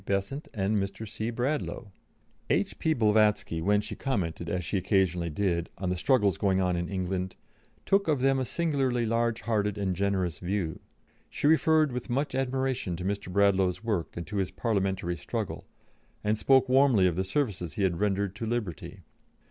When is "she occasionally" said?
4.65-5.29